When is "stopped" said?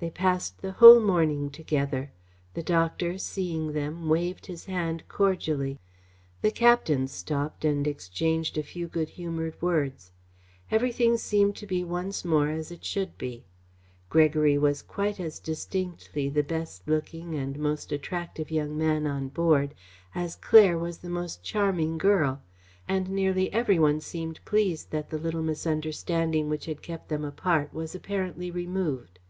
7.06-7.64